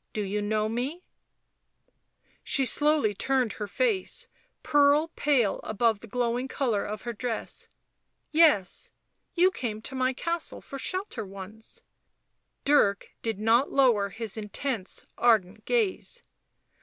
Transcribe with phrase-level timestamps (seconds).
[0.14, 1.00] "Do you know me V
[2.26, 4.28] 3 She slowly turned her face,
[4.62, 7.68] pearl pale above the glowing colour of her dress."
[8.32, 8.90] Yes,
[9.34, 11.82] you came to my castle for shelter once."
[12.64, 16.22] Dirk did not lower his intense, ardent gaze.